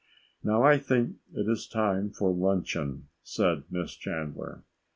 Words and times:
"Now 0.43 0.63
I 0.63 0.79
think 0.79 1.17
it 1.31 1.47
is 1.47 1.67
time 1.67 2.09
for 2.09 2.33
luncheon," 2.33 3.07
said 3.21 3.65
Miss 3.69 3.93
Chandler. 3.93 4.63